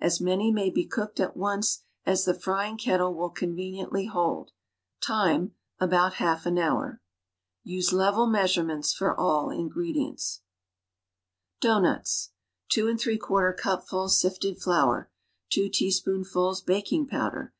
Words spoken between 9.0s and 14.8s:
Jiir alt inijrcdienU DOUGHNUTS 2^ cupfuls sifted